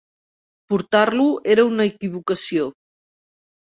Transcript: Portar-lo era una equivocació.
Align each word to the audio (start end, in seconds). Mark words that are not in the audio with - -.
Portar-lo 0.71 1.27
era 1.59 1.69
una 1.75 1.89
equivocació. 1.93 2.71